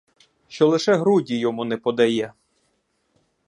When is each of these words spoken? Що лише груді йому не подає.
Що 0.47 0.67
лише 0.67 0.95
груді 0.95 1.39
йому 1.39 1.65
не 1.65 1.77
подає. 1.77 2.33